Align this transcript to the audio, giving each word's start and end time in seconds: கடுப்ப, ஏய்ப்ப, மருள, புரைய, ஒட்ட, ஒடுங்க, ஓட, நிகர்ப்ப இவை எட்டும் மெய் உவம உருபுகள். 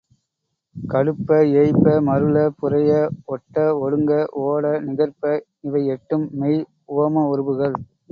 கடுப்ப, 0.75 1.29
ஏய்ப்ப, 1.53 1.93
மருள, 2.01 2.35
புரைய, 2.59 2.91
ஒட்ட, 3.25 3.55
ஒடுங்க, 3.79 4.13
ஓட, 4.43 4.63
நிகர்ப்ப 4.79 5.33
இவை 5.61 5.85
எட்டும் 5.87 6.25
மெய் 6.33 6.59
உவம 6.87 7.25
உருபுகள். 7.27 7.75